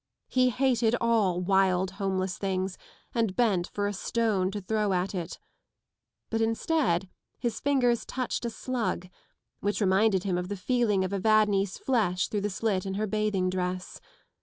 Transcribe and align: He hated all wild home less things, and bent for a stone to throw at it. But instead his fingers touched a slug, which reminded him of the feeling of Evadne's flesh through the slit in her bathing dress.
He 0.29 0.49
hated 0.49 0.95
all 0.99 1.39
wild 1.41 1.91
home 2.01 2.17
less 2.17 2.35
things, 2.39 2.75
and 3.13 3.35
bent 3.35 3.67
for 3.67 3.85
a 3.85 3.93
stone 3.93 4.49
to 4.49 4.59
throw 4.59 4.93
at 4.93 5.13
it. 5.13 5.37
But 6.31 6.41
instead 6.41 7.07
his 7.37 7.59
fingers 7.59 8.03
touched 8.03 8.43
a 8.45 8.49
slug, 8.49 9.09
which 9.59 9.79
reminded 9.79 10.23
him 10.23 10.39
of 10.39 10.49
the 10.49 10.57
feeling 10.57 11.03
of 11.05 11.13
Evadne's 11.13 11.77
flesh 11.77 12.29
through 12.29 12.41
the 12.41 12.49
slit 12.49 12.83
in 12.87 12.95
her 12.95 13.05
bathing 13.05 13.47
dress. 13.47 14.01